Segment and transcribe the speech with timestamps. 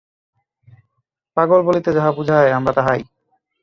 [1.37, 3.01] পাগল বলিতে যাহা বুঝায়, আমরা তাহাই।